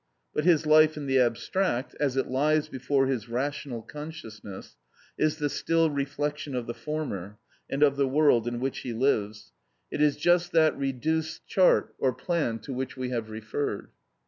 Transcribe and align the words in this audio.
But 0.33 0.45
his 0.45 0.65
life 0.65 0.97
in 0.97 1.05
the 1.05 1.19
abstract, 1.19 1.95
as 1.99 2.17
it 2.17 2.25
lies 2.25 2.67
before 2.69 3.05
his 3.05 3.29
rational 3.29 3.83
consciousness, 3.83 4.75
is 5.15 5.37
the 5.37 5.47
still 5.47 5.91
reflection 5.91 6.55
of 6.55 6.65
the 6.65 6.73
former, 6.73 7.37
and 7.69 7.83
of 7.83 7.97
the 7.97 8.07
world 8.07 8.47
in 8.47 8.59
which 8.59 8.79
he 8.79 8.93
lives; 8.93 9.51
it 9.91 10.01
is 10.01 10.17
just 10.17 10.53
that 10.53 10.75
reduced 10.75 11.45
chart 11.45 11.93
or 11.99 12.13
plan 12.15 12.57
to 12.61 12.73
which 12.73 12.97
we 12.97 13.09
have 13.11 13.29
referred. 13.29 13.89